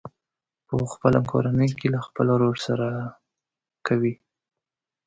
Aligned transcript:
په 0.67 0.75
خپله 0.93 1.19
کورنۍ 1.31 1.69
کې 1.79 1.87
له 1.93 1.99
خپل 2.07 2.25
ورور 2.31 2.57
سره 2.67 2.87
کوي. 3.87 4.13